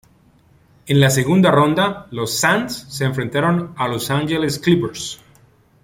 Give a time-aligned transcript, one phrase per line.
[0.87, 5.19] En la segunda ronda, los Suns se enfrentaron a Los Angeles Clippers.